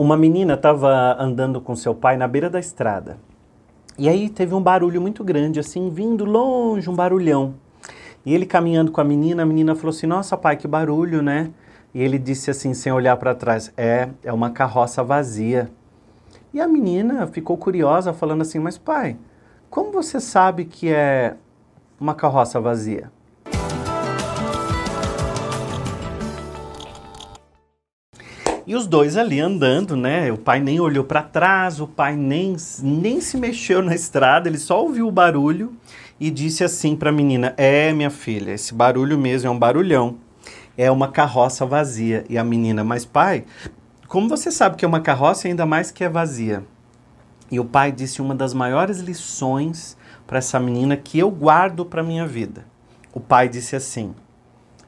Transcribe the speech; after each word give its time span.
Uma 0.00 0.16
menina 0.16 0.54
estava 0.54 1.14
andando 1.20 1.60
com 1.60 1.76
seu 1.76 1.94
pai 1.94 2.16
na 2.16 2.26
beira 2.26 2.48
da 2.48 2.58
estrada. 2.58 3.18
E 3.98 4.08
aí 4.08 4.30
teve 4.30 4.54
um 4.54 4.62
barulho 4.62 4.98
muito 4.98 5.22
grande, 5.22 5.60
assim, 5.60 5.90
vindo 5.90 6.24
longe, 6.24 6.88
um 6.88 6.94
barulhão. 6.94 7.54
E 8.24 8.34
ele 8.34 8.46
caminhando 8.46 8.90
com 8.90 9.02
a 9.02 9.04
menina, 9.04 9.42
a 9.42 9.44
menina 9.44 9.74
falou 9.74 9.90
assim: 9.90 10.06
Nossa, 10.06 10.38
pai, 10.38 10.56
que 10.56 10.66
barulho, 10.66 11.20
né? 11.20 11.50
E 11.92 12.00
ele 12.00 12.18
disse 12.18 12.50
assim, 12.50 12.72
sem 12.72 12.90
olhar 12.90 13.14
para 13.18 13.34
trás: 13.34 13.74
É, 13.76 14.08
é 14.24 14.32
uma 14.32 14.48
carroça 14.48 15.04
vazia. 15.04 15.70
E 16.54 16.62
a 16.62 16.66
menina 16.66 17.26
ficou 17.26 17.58
curiosa, 17.58 18.14
falando 18.14 18.40
assim: 18.40 18.58
Mas 18.58 18.78
pai, 18.78 19.18
como 19.68 19.92
você 19.92 20.18
sabe 20.18 20.64
que 20.64 20.88
é 20.88 21.36
uma 22.00 22.14
carroça 22.14 22.58
vazia? 22.58 23.12
E 28.70 28.74
os 28.76 28.86
dois 28.86 29.16
ali 29.16 29.40
andando, 29.40 29.96
né? 29.96 30.30
O 30.30 30.38
pai 30.38 30.60
nem 30.60 30.78
olhou 30.78 31.02
para 31.02 31.24
trás, 31.24 31.80
o 31.80 31.88
pai 31.88 32.14
nem, 32.14 32.56
nem 32.80 33.20
se 33.20 33.36
mexeu 33.36 33.82
na 33.82 33.96
estrada, 33.96 34.48
ele 34.48 34.58
só 34.58 34.80
ouviu 34.80 35.08
o 35.08 35.10
barulho 35.10 35.74
e 36.20 36.30
disse 36.30 36.62
assim 36.62 36.94
para 36.94 37.10
a 37.10 37.12
menina: 37.12 37.52
É, 37.56 37.92
minha 37.92 38.10
filha, 38.10 38.52
esse 38.52 38.72
barulho 38.72 39.18
mesmo 39.18 39.48
é 39.48 39.50
um 39.50 39.58
barulhão. 39.58 40.18
É 40.78 40.88
uma 40.88 41.08
carroça 41.08 41.66
vazia. 41.66 42.24
E 42.30 42.38
a 42.38 42.44
menina: 42.44 42.84
Mas 42.84 43.04
pai, 43.04 43.44
como 44.06 44.28
você 44.28 44.52
sabe 44.52 44.76
que 44.76 44.84
é 44.84 44.88
uma 44.88 45.00
carroça 45.00 45.48
ainda 45.48 45.66
mais 45.66 45.90
que 45.90 46.04
é 46.04 46.08
vazia? 46.08 46.64
E 47.50 47.58
o 47.58 47.64
pai 47.64 47.90
disse 47.90 48.22
uma 48.22 48.36
das 48.36 48.54
maiores 48.54 49.00
lições 49.00 49.96
para 50.28 50.38
essa 50.38 50.60
menina 50.60 50.96
que 50.96 51.18
eu 51.18 51.28
guardo 51.28 51.84
para 51.84 52.04
minha 52.04 52.24
vida. 52.24 52.64
O 53.12 53.18
pai 53.18 53.48
disse 53.48 53.74
assim: 53.74 54.14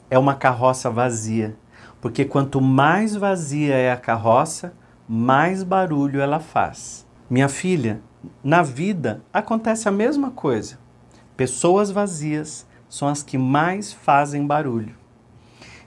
É 0.09 0.16
uma 0.16 0.37
carroça 0.37 0.88
vazia 0.88 1.56
porque 2.02 2.24
quanto 2.24 2.61
mais 2.61 3.15
vazia 3.15 3.77
é 3.77 3.92
a 3.92 3.97
carroça, 3.97 4.74
mais 5.09 5.62
barulho 5.62 6.20
ela 6.20 6.41
faz. 6.41 7.06
Minha 7.30 7.48
filha, 7.48 8.02
na 8.43 8.60
vida 8.60 9.23
acontece 9.32 9.88
a 9.88 9.93
mesma 9.93 10.32
coisa. 10.32 10.80
Pessoas 11.37 11.93
vazias 11.93 12.66
são 12.88 13.07
as 13.07 13.23
que 13.23 13.38
mais 13.38 13.93
fazem 13.93 14.45
barulho. 14.45 14.96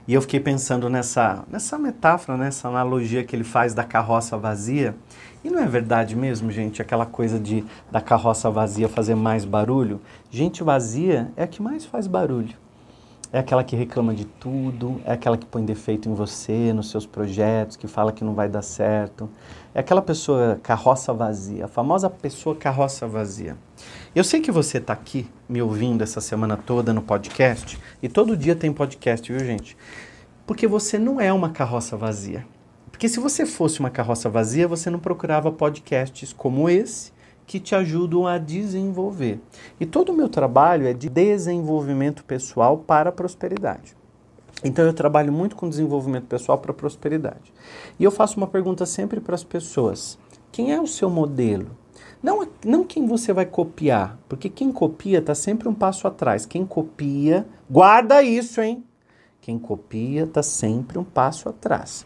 E 0.08 0.14
eu 0.14 0.22
fiquei 0.22 0.40
pensando 0.40 0.88
nessa, 0.88 1.44
nessa 1.50 1.76
metáfora, 1.78 2.38
nessa 2.38 2.66
analogia 2.68 3.22
que 3.22 3.36
ele 3.36 3.44
faz 3.44 3.74
da 3.74 3.84
carroça 3.84 4.38
vazia. 4.38 4.96
E 5.44 5.50
não 5.50 5.62
é 5.62 5.66
verdade 5.66 6.16
mesmo, 6.16 6.50
gente, 6.50 6.80
aquela 6.80 7.04
coisa 7.04 7.38
de 7.38 7.62
da 7.92 8.00
carroça 8.00 8.50
vazia 8.50 8.88
fazer 8.88 9.16
mais 9.16 9.44
barulho? 9.44 10.00
Gente 10.30 10.64
vazia 10.64 11.30
é 11.36 11.42
a 11.42 11.46
que 11.46 11.60
mais 11.60 11.84
faz 11.84 12.06
barulho. 12.06 12.65
É 13.36 13.40
aquela 13.40 13.62
que 13.62 13.76
reclama 13.76 14.14
de 14.14 14.24
tudo, 14.24 14.98
é 15.04 15.12
aquela 15.12 15.36
que 15.36 15.44
põe 15.44 15.62
defeito 15.62 16.08
em 16.08 16.14
você, 16.14 16.72
nos 16.72 16.90
seus 16.90 17.04
projetos, 17.04 17.76
que 17.76 17.86
fala 17.86 18.10
que 18.10 18.24
não 18.24 18.32
vai 18.32 18.48
dar 18.48 18.62
certo. 18.62 19.28
É 19.74 19.80
aquela 19.80 20.00
pessoa 20.00 20.58
carroça 20.62 21.12
vazia, 21.12 21.66
a 21.66 21.68
famosa 21.68 22.08
pessoa 22.08 22.56
carroça 22.56 23.06
vazia. 23.06 23.54
Eu 24.14 24.24
sei 24.24 24.40
que 24.40 24.50
você 24.50 24.78
está 24.78 24.94
aqui 24.94 25.28
me 25.46 25.60
ouvindo 25.60 26.00
essa 26.00 26.18
semana 26.18 26.56
toda 26.56 26.94
no 26.94 27.02
podcast, 27.02 27.78
e 28.02 28.08
todo 28.08 28.34
dia 28.34 28.56
tem 28.56 28.72
podcast, 28.72 29.30
viu, 29.30 29.44
gente? 29.44 29.76
Porque 30.46 30.66
você 30.66 30.98
não 30.98 31.20
é 31.20 31.30
uma 31.30 31.50
carroça 31.50 31.94
vazia. 31.94 32.46
Porque 32.90 33.06
se 33.06 33.20
você 33.20 33.44
fosse 33.44 33.80
uma 33.80 33.90
carroça 33.90 34.30
vazia, 34.30 34.66
você 34.66 34.88
não 34.88 34.98
procurava 34.98 35.52
podcasts 35.52 36.32
como 36.32 36.70
esse, 36.70 37.12
que 37.46 37.60
te 37.60 37.74
ajudam 37.74 38.26
a 38.26 38.38
desenvolver. 38.38 39.40
E 39.78 39.86
todo 39.86 40.10
o 40.10 40.16
meu 40.16 40.28
trabalho 40.28 40.86
é 40.86 40.92
de 40.92 41.08
desenvolvimento 41.08 42.24
pessoal 42.24 42.78
para 42.78 43.10
a 43.10 43.12
prosperidade. 43.12 43.96
Então 44.64 44.84
eu 44.84 44.92
trabalho 44.92 45.32
muito 45.32 45.54
com 45.54 45.68
desenvolvimento 45.68 46.26
pessoal 46.26 46.58
para 46.58 46.70
a 46.70 46.74
prosperidade. 46.74 47.52
E 47.98 48.04
eu 48.04 48.10
faço 48.10 48.38
uma 48.38 48.46
pergunta 48.46 48.86
sempre 48.86 49.20
para 49.20 49.34
as 49.34 49.44
pessoas: 49.44 50.18
quem 50.50 50.72
é 50.72 50.80
o 50.80 50.86
seu 50.86 51.10
modelo? 51.10 51.70
Não, 52.22 52.48
não 52.64 52.82
quem 52.82 53.06
você 53.06 53.32
vai 53.32 53.46
copiar, 53.46 54.18
porque 54.28 54.48
quem 54.48 54.72
copia 54.72 55.18
está 55.18 55.34
sempre 55.34 55.68
um 55.68 55.74
passo 55.74 56.08
atrás. 56.08 56.46
Quem 56.46 56.64
copia, 56.64 57.46
guarda 57.70 58.22
isso, 58.22 58.60
hein? 58.60 58.82
Quem 59.40 59.58
copia 59.58 60.24
está 60.24 60.42
sempre 60.42 60.98
um 60.98 61.04
passo 61.04 61.48
atrás. 61.48 62.04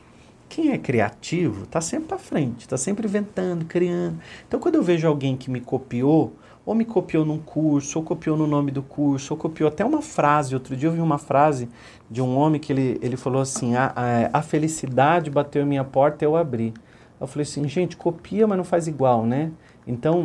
Quem 0.50 0.72
é 0.72 0.78
criativo 0.78 1.62
está 1.62 1.80
sempre 1.80 2.12
à 2.12 2.18
frente, 2.18 2.62
está 2.62 2.76
sempre 2.76 3.06
inventando, 3.06 3.64
criando. 3.64 4.18
Então, 4.48 4.58
quando 4.58 4.74
eu 4.74 4.82
vejo 4.82 5.06
alguém 5.06 5.36
que 5.36 5.48
me 5.48 5.60
copiou, 5.60 6.32
ou 6.66 6.74
me 6.74 6.84
copiou 6.84 7.24
num 7.24 7.38
curso, 7.38 8.00
ou 8.00 8.04
copiou 8.04 8.36
no 8.36 8.48
nome 8.48 8.72
do 8.72 8.82
curso, 8.82 9.32
ou 9.32 9.38
copiou 9.38 9.68
até 9.68 9.84
uma 9.84 10.02
frase. 10.02 10.52
Outro 10.52 10.76
dia 10.76 10.88
eu 10.88 10.92
vi 10.92 11.00
uma 11.00 11.18
frase 11.18 11.68
de 12.10 12.20
um 12.20 12.36
homem 12.36 12.60
que 12.60 12.72
ele, 12.72 12.98
ele 13.00 13.16
falou 13.16 13.40
assim: 13.40 13.76
a, 13.76 13.92
a, 13.94 14.38
a 14.40 14.42
felicidade 14.42 15.30
bateu 15.30 15.62
em 15.62 15.66
minha 15.66 15.84
porta, 15.84 16.24
eu 16.24 16.34
abri. 16.34 16.74
Eu 17.20 17.28
falei 17.28 17.44
assim, 17.44 17.68
gente, 17.68 17.96
copia, 17.96 18.44
mas 18.44 18.58
não 18.58 18.64
faz 18.64 18.88
igual, 18.88 19.24
né? 19.24 19.52
Então, 19.86 20.24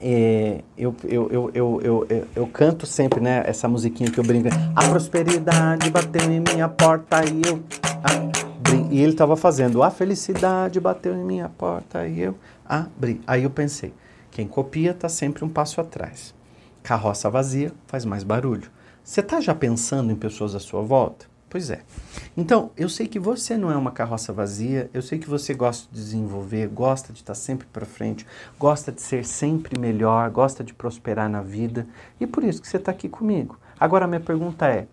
é, 0.00 0.62
eu, 0.76 0.92
eu, 1.04 1.30
eu, 1.30 1.50
eu, 1.54 1.80
eu, 1.84 2.06
eu, 2.10 2.26
eu, 2.34 2.46
canto 2.48 2.84
sempre, 2.84 3.20
né? 3.20 3.44
Essa 3.46 3.68
musiquinha 3.68 4.10
que 4.10 4.18
eu 4.18 4.24
brinco. 4.24 4.48
A 4.74 4.88
prosperidade 4.88 5.88
bateu 5.88 6.32
em 6.32 6.40
minha 6.40 6.68
porta 6.68 7.20
e 7.24 7.42
eu. 7.48 7.62
E 8.90 9.00
ele 9.00 9.12
estava 9.12 9.36
fazendo, 9.36 9.82
a 9.82 9.90
felicidade 9.90 10.80
bateu 10.80 11.14
em 11.14 11.24
minha 11.24 11.48
porta 11.48 12.06
e 12.06 12.20
eu 12.20 12.36
abri. 12.64 13.20
Aí 13.26 13.44
eu 13.44 13.50
pensei, 13.50 13.92
quem 14.30 14.48
copia 14.48 14.90
está 14.90 15.08
sempre 15.08 15.44
um 15.44 15.48
passo 15.48 15.80
atrás. 15.80 16.34
Carroça 16.82 17.28
vazia 17.28 17.72
faz 17.86 18.04
mais 18.04 18.22
barulho. 18.22 18.70
Você 19.02 19.20
está 19.20 19.40
já 19.40 19.54
pensando 19.54 20.10
em 20.10 20.16
pessoas 20.16 20.54
à 20.54 20.60
sua 20.60 20.82
volta? 20.82 21.26
Pois 21.48 21.70
é. 21.70 21.80
Então, 22.36 22.70
eu 22.76 22.88
sei 22.88 23.06
que 23.06 23.18
você 23.18 23.56
não 23.56 23.70
é 23.70 23.76
uma 23.76 23.92
carroça 23.92 24.32
vazia, 24.32 24.90
eu 24.92 25.00
sei 25.00 25.18
que 25.18 25.30
você 25.30 25.54
gosta 25.54 25.88
de 25.92 26.00
desenvolver, 26.00 26.66
gosta 26.66 27.12
de 27.12 27.20
estar 27.20 27.34
sempre 27.34 27.66
para 27.72 27.86
frente, 27.86 28.26
gosta 28.58 28.90
de 28.90 29.00
ser 29.00 29.24
sempre 29.24 29.78
melhor, 29.78 30.28
gosta 30.30 30.64
de 30.64 30.74
prosperar 30.74 31.30
na 31.30 31.40
vida, 31.40 31.86
e 32.20 32.26
por 32.26 32.42
isso 32.42 32.60
que 32.60 32.68
você 32.68 32.78
está 32.78 32.90
aqui 32.90 33.08
comigo. 33.08 33.58
Agora, 33.78 34.06
minha 34.06 34.20
pergunta 34.20 34.66
é: 34.66 34.88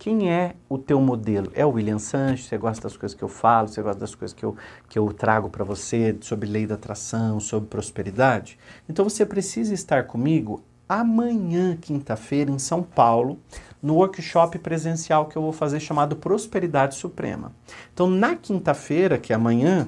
quem 0.00 0.32
é 0.32 0.54
o 0.66 0.78
teu 0.78 0.98
modelo? 0.98 1.52
É 1.54 1.64
o 1.64 1.72
William 1.72 1.98
Sanches? 1.98 2.46
Você 2.46 2.56
gosta 2.56 2.84
das 2.84 2.96
coisas 2.96 3.16
que 3.16 3.22
eu 3.22 3.28
falo? 3.28 3.68
Você 3.68 3.82
gosta 3.82 4.00
das 4.00 4.14
coisas 4.14 4.34
que 4.34 4.42
eu, 4.42 4.56
que 4.88 4.98
eu 4.98 5.06
trago 5.12 5.50
para 5.50 5.62
você 5.62 6.16
sobre 6.22 6.48
lei 6.48 6.66
da 6.66 6.74
atração, 6.74 7.38
sobre 7.38 7.68
prosperidade? 7.68 8.58
Então 8.88 9.04
você 9.04 9.26
precisa 9.26 9.74
estar 9.74 10.06
comigo 10.06 10.64
amanhã, 10.88 11.76
quinta-feira, 11.76 12.50
em 12.50 12.58
São 12.58 12.82
Paulo, 12.82 13.38
no 13.82 13.96
workshop 13.96 14.58
presencial 14.58 15.26
que 15.26 15.36
eu 15.36 15.42
vou 15.42 15.52
fazer 15.52 15.78
chamado 15.78 16.16
Prosperidade 16.16 16.94
Suprema. 16.94 17.52
Então, 17.92 18.08
na 18.08 18.34
quinta-feira, 18.34 19.18
que 19.18 19.34
é 19.34 19.36
amanhã, 19.36 19.86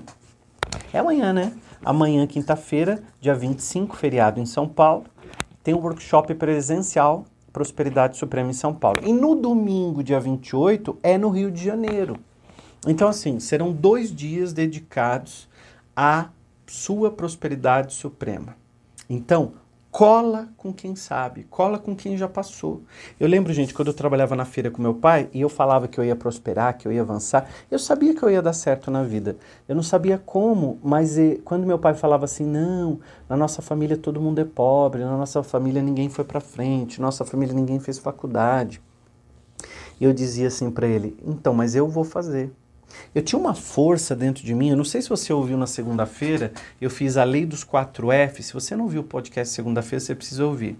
é 0.92 0.98
amanhã, 0.98 1.32
né? 1.32 1.54
Amanhã, 1.82 2.26
quinta-feira, 2.26 3.02
dia 3.18 3.34
25, 3.34 3.96
feriado 3.96 4.38
em 4.38 4.46
São 4.46 4.68
Paulo, 4.68 5.06
tem 5.64 5.72
um 5.72 5.78
workshop 5.78 6.34
presencial 6.34 7.24
Prosperidade 7.52 8.16
Suprema 8.16 8.50
em 8.50 8.54
São 8.54 8.74
Paulo. 8.74 9.00
E 9.04 9.12
no 9.12 9.34
domingo, 9.34 10.02
dia 10.02 10.18
28, 10.18 10.98
é 11.02 11.18
no 11.18 11.28
Rio 11.28 11.50
de 11.50 11.62
Janeiro. 11.62 12.18
Então, 12.86 13.08
assim, 13.08 13.38
serão 13.38 13.72
dois 13.72 14.14
dias 14.14 14.52
dedicados 14.52 15.48
à 15.94 16.28
sua 16.66 17.10
prosperidade 17.10 17.94
suprema. 17.94 18.56
Então, 19.08 19.52
cola 19.92 20.48
com 20.56 20.72
quem 20.72 20.96
sabe, 20.96 21.44
cola 21.50 21.78
com 21.78 21.94
quem 21.94 22.16
já 22.16 22.26
passou. 22.26 22.82
Eu 23.20 23.28
lembro, 23.28 23.52
gente, 23.52 23.74
quando 23.74 23.88
eu 23.88 23.94
trabalhava 23.94 24.34
na 24.34 24.46
feira 24.46 24.70
com 24.70 24.80
meu 24.80 24.94
pai 24.94 25.28
e 25.34 25.42
eu 25.42 25.50
falava 25.50 25.86
que 25.86 26.00
eu 26.00 26.04
ia 26.04 26.16
prosperar, 26.16 26.78
que 26.78 26.88
eu 26.88 26.92
ia 26.92 27.02
avançar, 27.02 27.46
eu 27.70 27.78
sabia 27.78 28.14
que 28.14 28.22
eu 28.22 28.30
ia 28.30 28.40
dar 28.40 28.54
certo 28.54 28.90
na 28.90 29.02
vida. 29.02 29.36
Eu 29.68 29.74
não 29.76 29.82
sabia 29.82 30.16
como, 30.16 30.80
mas 30.82 31.18
e, 31.18 31.42
quando 31.44 31.66
meu 31.66 31.78
pai 31.78 31.92
falava 31.92 32.24
assim: 32.24 32.46
"Não, 32.46 33.00
na 33.28 33.36
nossa 33.36 33.60
família 33.60 33.96
todo 33.98 34.18
mundo 34.18 34.40
é 34.40 34.46
pobre, 34.46 35.04
na 35.04 35.16
nossa 35.16 35.42
família 35.42 35.82
ninguém 35.82 36.08
foi 36.08 36.24
para 36.24 36.40
frente, 36.40 36.98
na 36.98 37.08
nossa 37.08 37.26
família 37.26 37.54
ninguém 37.54 37.78
fez 37.78 37.98
faculdade". 37.98 38.80
E 40.00 40.04
eu 40.04 40.12
dizia 40.14 40.48
assim 40.48 40.70
para 40.70 40.86
ele: 40.86 41.14
"Então, 41.22 41.52
mas 41.52 41.74
eu 41.74 41.86
vou 41.86 42.02
fazer". 42.02 42.50
Eu 43.14 43.22
tinha 43.22 43.38
uma 43.38 43.54
força 43.54 44.14
dentro 44.14 44.44
de 44.44 44.54
mim, 44.54 44.70
eu 44.70 44.76
não 44.76 44.84
sei 44.84 45.02
se 45.02 45.08
você 45.08 45.32
ouviu 45.32 45.56
na 45.56 45.66
segunda-feira, 45.66 46.52
eu 46.80 46.90
fiz 46.90 47.16
a 47.16 47.24
lei 47.24 47.44
dos 47.44 47.64
4 47.64 48.10
F. 48.10 48.42
Se 48.42 48.52
você 48.52 48.74
não 48.74 48.88
viu 48.88 49.02
o 49.02 49.04
podcast 49.04 49.54
segunda-feira, 49.54 50.00
você 50.00 50.14
precisa 50.14 50.44
ouvir. 50.44 50.78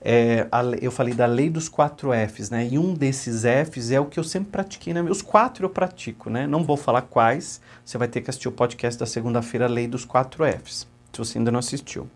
É, 0.00 0.46
a, 0.52 0.62
eu 0.82 0.90
falei 0.90 1.14
da 1.14 1.24
lei 1.24 1.48
dos 1.48 1.68
4 1.68 2.10
Fs, 2.28 2.50
né? 2.50 2.68
E 2.70 2.78
um 2.78 2.92
desses 2.92 3.42
Fs 3.42 3.90
é 3.90 3.98
o 3.98 4.04
que 4.04 4.20
eu 4.20 4.24
sempre 4.24 4.50
pratiquei, 4.50 4.92
né? 4.92 5.02
Os 5.02 5.22
quatro 5.22 5.64
eu 5.64 5.70
pratico, 5.70 6.28
né? 6.28 6.46
Não 6.46 6.62
vou 6.62 6.76
falar 6.76 7.02
quais, 7.02 7.60
você 7.84 7.96
vai 7.96 8.06
ter 8.06 8.20
que 8.20 8.28
assistir 8.28 8.48
o 8.48 8.52
podcast 8.52 9.00
da 9.00 9.06
segunda-feira, 9.06 9.66
lei 9.66 9.86
dos 9.86 10.04
4 10.04 10.44
Fs, 10.44 10.86
se 11.12 11.18
você 11.18 11.38
ainda 11.38 11.50
não 11.50 11.58
assistiu 11.58 12.08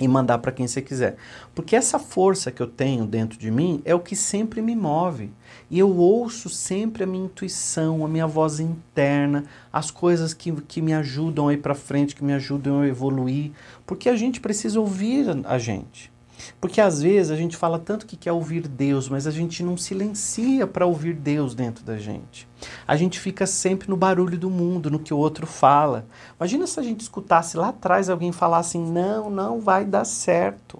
e 0.00 0.08
mandar 0.08 0.38
para 0.38 0.52
quem 0.52 0.66
você 0.66 0.80
quiser. 0.80 1.16
Porque 1.54 1.76
essa 1.76 1.98
força 1.98 2.50
que 2.50 2.62
eu 2.62 2.66
tenho 2.66 3.06
dentro 3.06 3.38
de 3.38 3.50
mim 3.50 3.82
é 3.84 3.94
o 3.94 4.00
que 4.00 4.16
sempre 4.16 4.62
me 4.62 4.74
move. 4.74 5.30
E 5.70 5.78
eu 5.78 5.94
ouço 5.96 6.48
sempre 6.48 7.04
a 7.04 7.06
minha 7.06 7.24
intuição, 7.24 8.04
a 8.04 8.08
minha 8.08 8.26
voz 8.26 8.60
interna, 8.60 9.44
as 9.72 9.90
coisas 9.90 10.34
que, 10.34 10.52
que 10.62 10.82
me 10.82 10.94
ajudam 10.94 11.48
a 11.48 11.54
ir 11.54 11.58
para 11.58 11.74
frente, 11.74 12.14
que 12.14 12.24
me 12.24 12.32
ajudam 12.32 12.80
a 12.80 12.88
evoluir. 12.88 13.52
Porque 13.86 14.08
a 14.08 14.16
gente 14.16 14.40
precisa 14.40 14.80
ouvir 14.80 15.26
a 15.44 15.58
gente. 15.58 16.11
Porque 16.60 16.80
às 16.80 17.02
vezes 17.02 17.30
a 17.30 17.36
gente 17.36 17.56
fala 17.56 17.78
tanto 17.78 18.06
que 18.06 18.16
quer 18.16 18.32
ouvir 18.32 18.66
Deus, 18.68 19.08
mas 19.08 19.26
a 19.26 19.30
gente 19.30 19.62
não 19.62 19.76
silencia 19.76 20.66
para 20.66 20.86
ouvir 20.86 21.14
Deus 21.14 21.54
dentro 21.54 21.84
da 21.84 21.98
gente. 21.98 22.48
A 22.86 22.96
gente 22.96 23.18
fica 23.18 23.46
sempre 23.46 23.88
no 23.88 23.96
barulho 23.96 24.38
do 24.38 24.50
mundo, 24.50 24.90
no 24.90 24.98
que 24.98 25.12
o 25.12 25.18
outro 25.18 25.46
fala. 25.46 26.06
Imagina 26.38 26.66
se 26.66 26.78
a 26.78 26.82
gente 26.82 27.00
escutasse 27.00 27.56
lá 27.56 27.68
atrás 27.68 28.08
alguém 28.08 28.32
falar 28.32 28.58
assim: 28.58 28.84
não, 28.84 29.30
não 29.30 29.60
vai 29.60 29.84
dar 29.84 30.04
certo. 30.04 30.78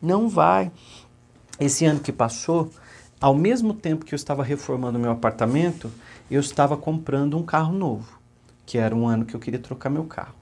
Não 0.00 0.28
vai. 0.28 0.70
Esse 1.58 1.84
ano 1.86 2.00
que 2.00 2.12
passou, 2.12 2.70
ao 3.20 3.34
mesmo 3.34 3.72
tempo 3.72 4.04
que 4.04 4.14
eu 4.14 4.16
estava 4.16 4.42
reformando 4.42 4.98
meu 4.98 5.10
apartamento, 5.10 5.90
eu 6.30 6.40
estava 6.40 6.76
comprando 6.76 7.36
um 7.36 7.42
carro 7.42 7.72
novo, 7.72 8.20
que 8.64 8.78
era 8.78 8.94
um 8.94 9.06
ano 9.06 9.24
que 9.24 9.34
eu 9.34 9.40
queria 9.40 9.60
trocar 9.60 9.88
meu 9.88 10.04
carro. 10.04 10.34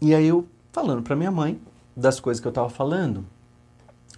E 0.00 0.14
aí 0.14 0.26
eu 0.26 0.48
falando 0.72 1.02
para 1.02 1.14
minha 1.14 1.30
mãe 1.30 1.60
das 1.96 2.20
coisas 2.20 2.40
que 2.40 2.46
eu 2.46 2.50
estava 2.50 2.68
falando, 2.68 3.24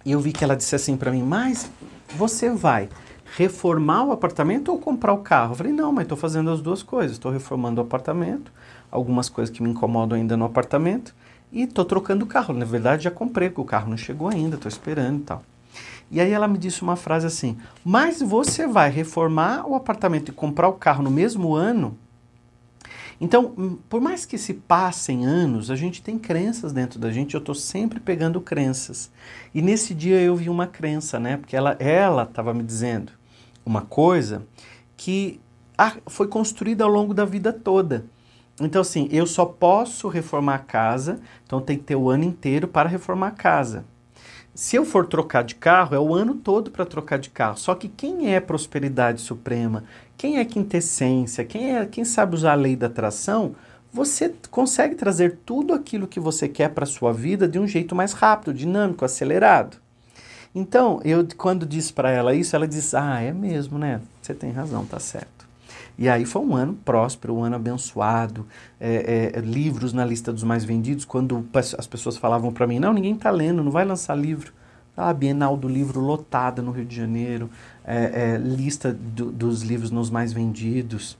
e 0.05 0.11
eu 0.11 0.19
vi 0.19 0.31
que 0.31 0.43
ela 0.43 0.55
disse 0.55 0.75
assim 0.75 0.95
para 0.95 1.11
mim: 1.11 1.23
"Mas 1.23 1.69
você 2.15 2.49
vai 2.49 2.89
reformar 3.35 4.05
o 4.05 4.11
apartamento 4.11 4.71
ou 4.71 4.79
comprar 4.79 5.13
o 5.13 5.19
carro?" 5.19 5.53
Eu 5.53 5.55
falei: 5.57 5.73
"Não, 5.73 5.91
mas 5.91 6.03
estou 6.03 6.17
fazendo 6.17 6.49
as 6.51 6.61
duas 6.61 6.83
coisas. 6.83 7.13
Estou 7.13 7.31
reformando 7.31 7.81
o 7.81 7.83
apartamento, 7.83 8.51
algumas 8.91 9.29
coisas 9.29 9.55
que 9.55 9.63
me 9.63 9.69
incomodam 9.69 10.17
ainda 10.17 10.37
no 10.37 10.45
apartamento, 10.45 11.13
e 11.51 11.63
estou 11.63 11.85
trocando 11.85 12.25
o 12.25 12.27
carro. 12.27 12.53
Na 12.53 12.65
verdade, 12.65 13.03
já 13.03 13.11
comprei, 13.11 13.49
porque 13.49 13.61
o 13.61 13.65
carro 13.65 13.89
não 13.89 13.97
chegou 13.97 14.27
ainda, 14.27 14.55
estou 14.55 14.69
esperando 14.69 15.19
e 15.19 15.23
tal." 15.23 15.43
E 16.11 16.21
aí 16.21 16.31
ela 16.31 16.47
me 16.47 16.57
disse 16.57 16.81
uma 16.81 16.95
frase 16.95 17.25
assim: 17.25 17.57
Mas 17.83 18.21
você 18.21 18.67
vai 18.67 18.89
reformar 18.89 19.67
o 19.67 19.75
apartamento 19.75 20.29
e 20.29 20.31
comprar 20.31 20.67
o 20.67 20.73
carro 20.73 21.03
no 21.03 21.11
mesmo 21.11 21.55
ano? 21.55 21.97
Então, 23.19 23.53
hum, 23.57 23.77
por 23.89 24.01
mais 24.01 24.25
que 24.25 24.37
se 24.37 24.53
passem 24.53 25.25
anos, 25.25 25.71
a 25.71 25.75
gente 25.75 26.01
tem 26.01 26.19
crenças 26.19 26.73
dentro 26.73 26.99
da 26.99 27.11
gente. 27.11 27.33
Eu 27.33 27.39
estou 27.39 27.55
sempre 27.55 27.99
pegando 27.99 28.41
crenças. 28.41 29.11
E 29.53 29.61
nesse 29.61 29.93
dia 29.93 30.19
eu 30.19 30.35
vi 30.35 30.49
uma 30.49 30.67
crença, 30.67 31.19
né? 31.19 31.37
Porque 31.37 31.55
ela 31.55 31.75
ela 31.79 32.23
estava 32.23 32.53
me 32.53 32.63
dizendo 32.63 33.13
uma 33.65 33.81
coisa 33.81 34.45
que 34.97 35.39
foi 36.07 36.27
construída 36.27 36.83
ao 36.83 36.89
longo 36.89 37.13
da 37.13 37.25
vida 37.25 37.51
toda. 37.51 38.05
Então, 38.59 38.81
assim, 38.81 39.09
eu 39.11 39.27
só 39.27 39.45
posso 39.45 40.07
reformar 40.07 40.55
a 40.55 40.59
casa, 40.59 41.19
então 41.45 41.59
tem 41.59 41.77
que 41.77 41.83
ter 41.83 41.95
o 41.95 42.09
ano 42.09 42.23
inteiro 42.23 42.67
para 42.67 42.87
reformar 42.87 43.27
a 43.27 43.31
casa. 43.31 43.83
Se 44.53 44.77
eu 44.77 44.85
for 44.85 45.05
trocar 45.05 45.43
de 45.43 45.55
carro, 45.55 45.93
é 45.93 45.99
o 45.99 46.13
ano 46.13 46.35
todo 46.35 46.71
para 46.71 46.85
trocar 46.85 47.19
de 47.19 47.29
carro. 47.29 47.57
Só 47.57 47.75
que 47.75 47.89
quem 47.89 48.33
é 48.33 48.39
prosperidade 48.39 49.19
suprema, 49.19 49.83
quem 50.17 50.37
é 50.37 50.45
quintessência, 50.45 51.43
quem 51.43 51.75
é 51.75 51.85
quem 51.85 52.05
sabe 52.05 52.35
usar 52.35 52.53
a 52.53 52.55
lei 52.55 52.75
da 52.75 52.87
atração, 52.87 53.55
você 53.91 54.33
consegue 54.51 54.95
trazer 54.95 55.39
tudo 55.45 55.73
aquilo 55.73 56.07
que 56.07 56.19
você 56.19 56.47
quer 56.49 56.69
para 56.69 56.85
sua 56.85 57.13
vida 57.13 57.47
de 57.47 57.57
um 57.57 57.67
jeito 57.67 57.95
mais 57.95 58.13
rápido, 58.13 58.53
dinâmico, 58.53 59.05
acelerado. 59.05 59.77
Então, 60.53 61.01
eu 61.03 61.25
quando 61.37 61.65
disse 61.65 61.91
para 61.91 62.09
ela 62.11 62.33
isso, 62.33 62.55
ela 62.55 62.67
disse: 62.67 62.95
"Ah, 62.95 63.21
é 63.21 63.33
mesmo, 63.33 63.77
né? 63.77 64.01
Você 64.21 64.33
tem 64.33 64.51
razão, 64.51 64.85
tá 64.85 64.99
certo." 64.99 65.45
E 65.97 66.09
aí 66.09 66.25
foi 66.25 66.41
um 66.41 66.55
ano 66.55 66.73
próspero, 66.73 67.35
um 67.35 67.43
ano 67.43 67.55
abençoado, 67.55 68.45
é, 68.79 69.31
é, 69.35 69.39
livros 69.39 69.93
na 69.93 70.05
lista 70.05 70.31
dos 70.31 70.43
mais 70.43 70.65
vendidos. 70.65 71.05
Quando 71.05 71.45
as 71.77 71.87
pessoas 71.87 72.17
falavam 72.17 72.51
para 72.51 72.67
mim, 72.67 72.79
não, 72.79 72.93
ninguém 72.93 73.13
está 73.13 73.31
lendo, 73.31 73.63
não 73.63 73.71
vai 73.71 73.85
lançar 73.85 74.15
livro. 74.15 74.51
A 74.95 75.13
Bienal 75.13 75.57
do 75.57 75.67
Livro 75.67 75.99
lotada 75.99 76.61
no 76.61 76.71
Rio 76.71 76.85
de 76.85 76.95
Janeiro, 76.95 77.49
é, 77.83 78.33
é, 78.33 78.37
lista 78.37 78.93
do, 78.93 79.31
dos 79.31 79.61
livros 79.61 79.91
nos 79.91 80.09
mais 80.09 80.31
vendidos. 80.31 81.17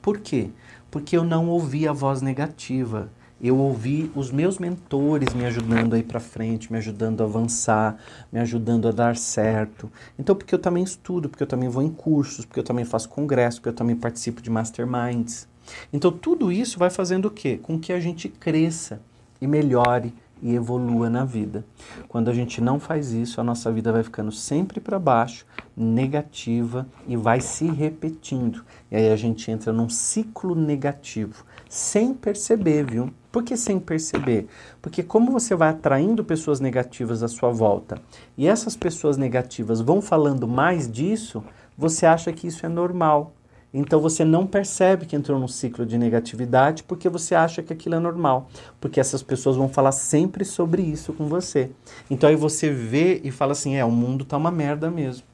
Por 0.00 0.18
quê? 0.18 0.50
Porque 0.90 1.16
eu 1.16 1.24
não 1.24 1.48
ouvi 1.48 1.88
a 1.88 1.92
voz 1.92 2.22
negativa 2.22 3.10
eu 3.42 3.58
ouvi 3.58 4.08
os 4.14 4.30
meus 4.30 4.56
mentores 4.56 5.34
me 5.34 5.44
ajudando 5.44 5.94
a 5.94 5.98
ir 5.98 6.04
para 6.04 6.20
frente, 6.20 6.70
me 6.70 6.78
ajudando 6.78 7.22
a 7.22 7.24
avançar, 7.24 7.98
me 8.30 8.38
ajudando 8.38 8.86
a 8.86 8.92
dar 8.92 9.16
certo. 9.16 9.90
Então, 10.16 10.36
porque 10.36 10.54
eu 10.54 10.60
também 10.60 10.84
estudo, 10.84 11.28
porque 11.28 11.42
eu 11.42 11.46
também 11.48 11.68
vou 11.68 11.82
em 11.82 11.90
cursos, 11.90 12.44
porque 12.44 12.60
eu 12.60 12.64
também 12.64 12.84
faço 12.84 13.08
congresso, 13.08 13.56
porque 13.56 13.70
eu 13.70 13.74
também 13.74 13.96
participo 13.96 14.40
de 14.40 14.48
masterminds. 14.48 15.48
Então, 15.92 16.12
tudo 16.12 16.52
isso 16.52 16.78
vai 16.78 16.88
fazendo 16.88 17.26
o 17.26 17.30
quê? 17.32 17.58
Com 17.60 17.80
que 17.80 17.92
a 17.92 17.98
gente 17.98 18.28
cresça 18.28 19.00
e 19.40 19.46
melhore 19.48 20.14
e 20.42 20.54
evolua 20.54 21.08
na 21.08 21.24
vida. 21.24 21.64
Quando 22.08 22.28
a 22.28 22.34
gente 22.34 22.60
não 22.60 22.80
faz 22.80 23.12
isso, 23.12 23.40
a 23.40 23.44
nossa 23.44 23.70
vida 23.70 23.92
vai 23.92 24.02
ficando 24.02 24.32
sempre 24.32 24.80
para 24.80 24.98
baixo, 24.98 25.46
negativa 25.76 26.86
e 27.06 27.16
vai 27.16 27.40
se 27.40 27.66
repetindo. 27.66 28.64
E 28.90 28.96
aí 28.96 29.12
a 29.12 29.16
gente 29.16 29.50
entra 29.50 29.72
num 29.72 29.88
ciclo 29.88 30.54
negativo, 30.54 31.44
sem 31.68 32.12
perceber, 32.12 32.84
viu? 32.84 33.10
Por 33.30 33.42
que 33.42 33.56
sem 33.56 33.80
perceber? 33.80 34.46
Porque 34.82 35.02
como 35.02 35.30
você 35.30 35.54
vai 35.54 35.70
atraindo 35.70 36.22
pessoas 36.22 36.60
negativas 36.60 37.22
à 37.22 37.28
sua 37.28 37.50
volta 37.50 37.98
e 38.36 38.46
essas 38.46 38.76
pessoas 38.76 39.16
negativas 39.16 39.80
vão 39.80 40.02
falando 40.02 40.46
mais 40.46 40.90
disso, 40.90 41.42
você 41.78 42.04
acha 42.04 42.32
que 42.32 42.46
isso 42.46 42.66
é 42.66 42.68
normal. 42.68 43.32
Então 43.74 44.00
você 44.00 44.24
não 44.24 44.46
percebe 44.46 45.06
que 45.06 45.16
entrou 45.16 45.38
num 45.38 45.48
ciclo 45.48 45.86
de 45.86 45.96
negatividade 45.96 46.82
porque 46.82 47.08
você 47.08 47.34
acha 47.34 47.62
que 47.62 47.72
aquilo 47.72 47.94
é 47.94 47.98
normal. 47.98 48.48
Porque 48.80 49.00
essas 49.00 49.22
pessoas 49.22 49.56
vão 49.56 49.68
falar 49.68 49.92
sempre 49.92 50.44
sobre 50.44 50.82
isso 50.82 51.12
com 51.12 51.26
você. 51.26 51.70
Então 52.10 52.28
aí 52.28 52.36
você 52.36 52.70
vê 52.70 53.20
e 53.24 53.30
fala 53.30 53.52
assim: 53.52 53.76
é, 53.76 53.84
o 53.84 53.90
mundo 53.90 54.24
tá 54.24 54.36
uma 54.36 54.50
merda 54.50 54.90
mesmo. 54.90 55.24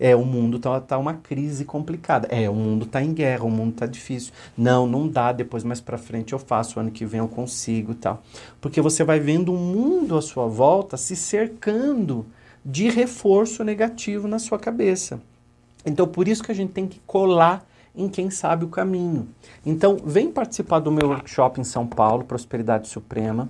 É, 0.00 0.16
o 0.16 0.24
mundo 0.24 0.58
tá, 0.58 0.80
tá 0.80 0.98
uma 0.98 1.14
crise 1.14 1.64
complicada. 1.64 2.26
É, 2.28 2.48
o 2.48 2.54
mundo 2.54 2.86
tá 2.86 3.02
em 3.02 3.12
guerra, 3.12 3.44
o 3.44 3.50
mundo 3.50 3.74
tá 3.74 3.86
difícil. 3.86 4.32
Não, 4.56 4.86
não 4.86 5.06
dá, 5.06 5.32
depois 5.32 5.62
mais 5.62 5.80
para 5.80 5.98
frente 5.98 6.32
eu 6.32 6.38
faço, 6.38 6.80
ano 6.80 6.90
que 6.90 7.04
vem 7.04 7.20
eu 7.20 7.28
consigo 7.28 7.94
tal. 7.94 8.22
Porque 8.60 8.80
você 8.80 9.04
vai 9.04 9.20
vendo 9.20 9.52
o 9.52 9.56
mundo 9.56 10.16
à 10.16 10.22
sua 10.22 10.46
volta 10.46 10.96
se 10.96 11.14
cercando 11.14 12.26
de 12.64 12.88
reforço 12.88 13.62
negativo 13.62 14.26
na 14.26 14.38
sua 14.38 14.58
cabeça. 14.58 15.20
Então, 15.84 16.08
por 16.08 16.26
isso 16.26 16.42
que 16.42 16.50
a 16.50 16.54
gente 16.54 16.72
tem 16.72 16.88
que 16.88 17.00
colar 17.06 17.64
em 17.96 18.08
quem 18.08 18.30
sabe 18.30 18.64
o 18.64 18.68
caminho. 18.68 19.28
Então, 19.64 19.96
vem 20.04 20.30
participar 20.30 20.80
do 20.80 20.92
meu 20.92 21.08
workshop 21.08 21.60
em 21.60 21.64
São 21.64 21.86
Paulo, 21.86 22.24
Prosperidade 22.24 22.88
Suprema, 22.88 23.48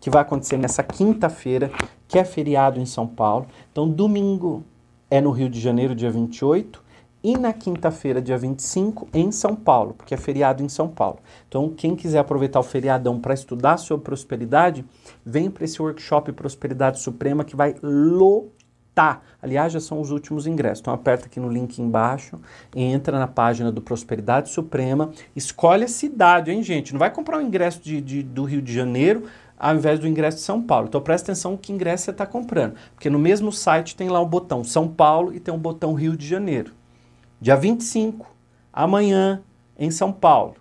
que 0.00 0.10
vai 0.10 0.22
acontecer 0.22 0.56
nessa 0.56 0.82
quinta-feira, 0.82 1.70
que 2.06 2.18
é 2.18 2.24
feriado 2.24 2.78
em 2.78 2.86
São 2.86 3.06
Paulo. 3.06 3.46
Então, 3.72 3.88
domingo, 3.88 4.64
é 5.10 5.20
no 5.20 5.30
Rio 5.30 5.48
de 5.48 5.60
Janeiro, 5.60 5.94
dia 5.94 6.10
28, 6.10 6.82
e 7.22 7.36
na 7.36 7.52
quinta-feira, 7.52 8.22
dia 8.22 8.38
25, 8.38 9.08
em 9.12 9.32
São 9.32 9.56
Paulo, 9.56 9.94
porque 9.94 10.14
é 10.14 10.16
feriado 10.16 10.62
em 10.62 10.68
São 10.68 10.88
Paulo. 10.88 11.18
Então, 11.48 11.68
quem 11.70 11.96
quiser 11.96 12.20
aproveitar 12.20 12.60
o 12.60 12.62
feriadão 12.62 13.18
para 13.20 13.34
estudar 13.34 13.76
sobre 13.76 14.04
prosperidade, 14.04 14.84
vem 15.24 15.50
para 15.50 15.64
esse 15.64 15.82
workshop 15.82 16.32
Prosperidade 16.32 17.00
Suprema 17.00 17.44
que 17.44 17.56
vai 17.56 17.74
lotar. 17.82 18.57
Aliás, 19.40 19.72
já 19.72 19.80
são 19.80 20.00
os 20.00 20.10
últimos 20.10 20.46
ingressos. 20.46 20.80
Então, 20.80 20.92
aperta 20.92 21.26
aqui 21.26 21.38
no 21.38 21.48
link 21.48 21.78
embaixo, 21.78 22.40
entra 22.74 23.18
na 23.18 23.28
página 23.28 23.70
do 23.70 23.80
Prosperidade 23.80 24.50
Suprema, 24.50 25.10
escolhe 25.34 25.84
a 25.84 25.88
cidade, 25.88 26.50
hein, 26.50 26.62
gente? 26.62 26.92
Não 26.92 26.98
vai 26.98 27.10
comprar 27.10 27.38
o 27.38 27.40
um 27.40 27.46
ingresso 27.46 27.80
de, 27.80 28.00
de, 28.00 28.22
do 28.22 28.44
Rio 28.44 28.60
de 28.60 28.72
Janeiro 28.72 29.24
ao 29.58 29.74
invés 29.74 29.98
do 29.98 30.06
ingresso 30.06 30.38
de 30.38 30.44
São 30.44 30.62
Paulo. 30.62 30.86
Então 30.86 31.00
presta 31.00 31.32
atenção 31.32 31.56
que 31.56 31.72
ingresso 31.72 32.04
você 32.04 32.10
está 32.12 32.24
comprando, 32.24 32.76
porque 32.94 33.10
no 33.10 33.18
mesmo 33.18 33.50
site 33.50 33.96
tem 33.96 34.08
lá 34.08 34.20
o 34.20 34.26
botão 34.26 34.62
São 34.62 34.86
Paulo 34.86 35.34
e 35.34 35.40
tem 35.40 35.52
o 35.52 35.58
botão 35.58 35.94
Rio 35.94 36.16
de 36.16 36.26
Janeiro. 36.26 36.72
Dia 37.40 37.56
25, 37.56 38.32
amanhã, 38.72 39.42
em 39.78 39.90
São 39.90 40.12
Paulo. 40.12 40.56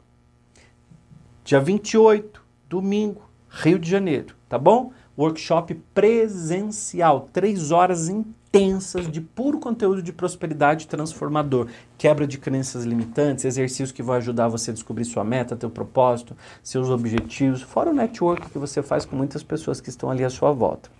Dia 1.43 1.59
28, 1.59 2.43
domingo, 2.67 3.21
Rio 3.49 3.79
de 3.79 3.89
Janeiro, 3.89 4.35
tá 4.49 4.57
bom? 4.57 4.91
Workshop 5.17 5.73
presencial, 5.93 7.27
três 7.33 7.71
horas 7.71 8.07
intensas 8.07 9.11
de 9.11 9.19
puro 9.19 9.59
conteúdo 9.59 10.01
de 10.01 10.13
prosperidade 10.13 10.87
transformador, 10.87 11.67
quebra 11.97 12.27
de 12.27 12.37
crenças 12.37 12.83
limitantes, 12.83 13.43
exercícios 13.43 13.91
que 13.91 14.03
vão 14.03 14.15
ajudar 14.15 14.47
você 14.47 14.71
a 14.71 14.73
descobrir 14.73 15.05
sua 15.05 15.23
meta, 15.23 15.55
teu 15.55 15.69
propósito, 15.69 16.37
seus 16.61 16.89
objetivos, 16.89 17.61
fora 17.61 17.89
o 17.89 17.95
network 17.95 18.49
que 18.49 18.59
você 18.59 18.83
faz 18.83 19.05
com 19.05 19.15
muitas 19.15 19.41
pessoas 19.41 19.81
que 19.81 19.89
estão 19.89 20.09
ali 20.11 20.23
à 20.23 20.29
sua 20.29 20.51
volta. 20.51 20.96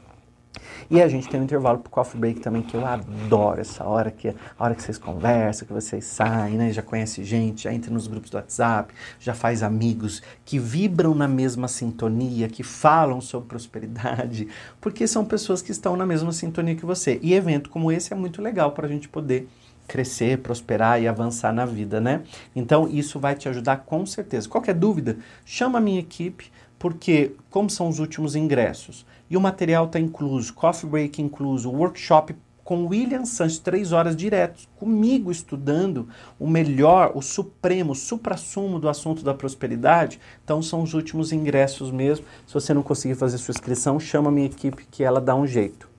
E 0.90 1.02
a 1.02 1.08
gente 1.08 1.28
tem 1.28 1.40
um 1.40 1.44
intervalo 1.44 1.80
pro 1.80 1.90
coffee 1.90 2.20
break 2.20 2.40
também, 2.40 2.62
que 2.62 2.76
eu 2.76 2.86
adoro 2.86 3.60
essa 3.60 3.84
hora, 3.84 4.10
que 4.10 4.30
é 4.30 4.36
a 4.58 4.64
hora 4.64 4.76
que 4.76 4.82
vocês 4.82 4.98
conversam, 4.98 5.68
que 5.68 5.74
vocês 5.74 6.06
saem, 6.06 6.58
né? 6.58 6.72
Já 6.72 6.82
conhece 6.82 7.24
gente, 7.24 7.64
já 7.64 7.74
entra 7.74 7.92
nos 7.92 8.08
grupos 8.08 8.30
do 8.30 8.38
WhatsApp, 8.38 8.94
já 9.20 9.34
faz 9.34 9.64
amigos 9.64 10.22
que 10.46 10.58
vibram 10.58 11.14
na 11.14 11.28
mesma 11.28 11.68
sintonia, 11.68 12.48
que 12.48 12.64
falam 12.64 13.20
sobre 13.20 13.50
prosperidade, 13.50 14.48
porque 14.80 15.08
são 15.08 15.26
pessoas 15.26 15.62
que 15.62 15.72
estão 15.72 15.98
na 15.98 16.06
mesma 16.06 16.32
sintonia 16.32 16.76
que 16.76 16.86
você. 16.86 17.20
E 17.22 17.34
evento 17.34 17.70
como 17.70 17.92
esse 17.92 18.14
é 18.14 18.16
muito 18.16 18.42
legal 18.42 18.72
para 18.72 18.86
a 18.86 18.90
gente 18.90 19.10
poder 19.10 19.48
crescer, 19.88 20.40
prosperar 20.40 21.02
e 21.02 21.08
avançar 21.08 21.54
na 21.54 21.66
vida, 21.66 22.02
né? 22.02 22.22
Então 22.56 22.88
isso 22.88 23.20
vai 23.20 23.36
te 23.36 23.48
ajudar 23.48 23.78
com 23.78 24.06
certeza. 24.06 24.48
Qualquer 24.50 24.76
dúvida, 24.76 25.18
chama 25.46 25.78
a 25.78 25.82
minha 25.82 26.00
equipe, 26.00 26.52
porque 26.78 27.32
como 27.50 27.70
são 27.70 27.88
os 27.88 28.00
últimos 28.00 28.36
ingressos, 28.36 29.06
e 29.30 29.38
o 29.38 29.42
material 29.42 29.86
está 29.86 30.00
incluso, 30.00 30.54
coffee 30.54 30.90
break 30.90 31.22
incluso, 31.22 31.70
workshop 31.72 32.36
com 32.68 32.86
William 32.86 33.24
Sanches, 33.24 33.60
três 33.60 33.94
horas 33.94 34.14
direto, 34.14 34.68
comigo 34.76 35.32
estudando 35.32 36.10
o 36.38 36.46
melhor, 36.46 37.14
o 37.16 37.22
supremo, 37.22 37.94
o 37.94 37.96
supra-sumo 37.96 38.78
do 38.78 38.90
assunto 38.90 39.24
da 39.24 39.34
prosperidade. 39.34 40.20
Então 40.44 40.62
são 40.62 40.82
os 40.82 40.94
últimos 40.94 41.32
ingressos 41.32 41.92
mesmo. 41.92 42.26
Se 42.46 42.54
você 42.54 42.74
não 42.74 42.84
conseguir 42.84 43.16
fazer 43.16 43.38
sua 43.38 43.54
inscrição, 43.54 43.98
chama 44.02 44.28
a 44.28 44.34
minha 44.34 44.48
equipe 44.48 44.86
que 44.92 45.02
ela 45.02 45.22
dá 45.22 45.34
um 45.34 45.48
jeito. 45.48 45.90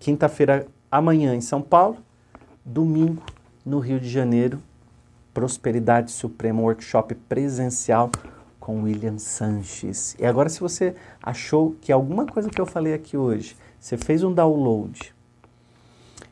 Quinta-feira, 0.00 0.66
amanhã 0.90 1.34
em 1.34 1.42
São 1.42 1.60
Paulo, 1.60 1.98
domingo 2.64 3.22
no 3.62 3.78
Rio 3.78 4.00
de 4.00 4.08
Janeiro, 4.08 4.62
Prosperidade 5.34 6.10
Suprema, 6.10 6.62
workshop 6.62 7.14
presencial 7.14 8.10
com 8.68 8.82
William 8.82 9.18
Sanches. 9.18 10.14
E 10.18 10.26
agora, 10.26 10.50
se 10.50 10.60
você 10.60 10.94
achou 11.22 11.74
que 11.80 11.90
alguma 11.90 12.26
coisa 12.26 12.50
que 12.50 12.60
eu 12.60 12.66
falei 12.66 12.92
aqui 12.92 13.16
hoje, 13.16 13.56
você 13.80 13.96
fez 13.96 14.22
um 14.22 14.30
download 14.30 15.14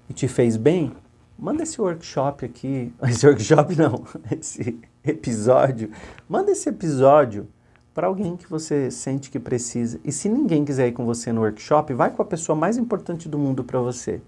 e 0.07 0.12
te 0.12 0.28
fez 0.28 0.59
bem, 0.59 0.93
manda 1.38 1.62
esse 1.62 1.81
workshop 1.81 2.45
aqui, 2.45 2.93
esse 3.09 3.26
workshop 3.26 3.75
não, 3.76 4.05
esse 4.31 4.78
episódio, 5.02 5.90
manda 6.28 6.50
esse 6.50 6.69
episódio 6.69 7.49
para 7.95 8.07
alguém 8.07 8.37
que 8.37 8.47
você 8.50 8.90
sente 8.90 9.31
que 9.31 9.40
precisa. 9.40 9.99
E 10.05 10.12
se 10.12 10.28
ninguém 10.28 10.62
quiser 10.62 10.88
ir 10.88 10.93
com 10.93 11.07
você 11.07 11.33
no 11.33 11.40
workshop, 11.40 11.95
vai 11.95 12.11
com 12.11 12.21
a 12.21 12.26
pessoa 12.26 12.55
mais 12.55 12.76
importante 12.76 13.31
do 13.31 13.38
mundo 13.38 13.64
para 13.64 13.81
você, 13.81 14.21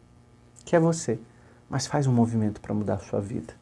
que 0.64 0.74
é 0.74 0.80
você. 0.80 1.18
Mas 1.68 1.86
faz 1.86 2.06
um 2.06 2.12
movimento 2.14 2.58
para 2.58 2.72
mudar 2.72 2.94
a 2.94 3.00
sua 3.00 3.20
vida. 3.20 3.52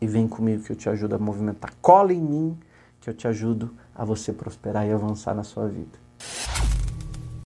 E 0.00 0.06
vem 0.06 0.26
comigo 0.26 0.62
que 0.62 0.72
eu 0.72 0.76
te 0.76 0.88
ajudo 0.88 1.16
a 1.16 1.18
movimentar. 1.18 1.74
Cola 1.82 2.14
em 2.14 2.22
mim 2.22 2.58
que 3.00 3.08
eu 3.08 3.14
te 3.14 3.26
ajudo 3.26 3.74
a 4.00 4.04
você 4.06 4.32
prosperar 4.32 4.86
e 4.88 4.92
avançar 4.92 5.34
na 5.34 5.44
sua 5.44 5.68
vida. 5.68 5.98